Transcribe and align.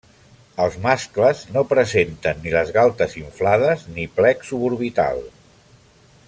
Els 0.63 0.77
mascles 0.85 1.43
no 1.57 1.63
presenten 1.73 2.41
ni 2.45 2.55
les 2.55 2.71
galtes 2.79 3.15
inflades 3.21 3.85
ni 3.99 4.07
plec 4.17 4.43
suborbital. 4.49 5.23